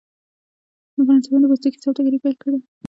[0.93, 2.57] فرانسویانو د پوستکي سوداګري پیل کړه.